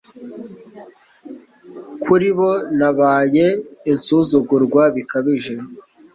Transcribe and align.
Kuri 2.03 2.29
bo 2.37 2.51
nabaye 2.79 3.47
insuzugurwa 3.91 4.81
bikabije 4.95 5.53